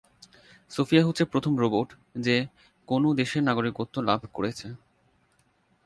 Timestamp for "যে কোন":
2.17-3.03